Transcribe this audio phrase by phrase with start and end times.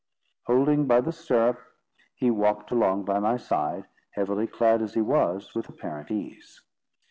[0.47, 1.59] Holding by the stirrup,
[2.15, 6.59] he walked along by my side, heavily clad as he was, with apparent ease.